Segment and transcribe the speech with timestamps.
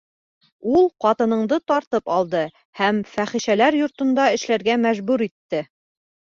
[0.77, 2.41] Ул ҡатыныңды тартып алды
[2.81, 5.65] һәм фәхишәләр йортонда эшләргә мәжбүр итте.